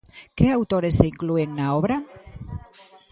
Que 0.37 0.45
autores 0.49 0.93
se 0.99 1.05
inclúen 1.13 1.49
na 1.57 1.67
obra? 1.79 1.95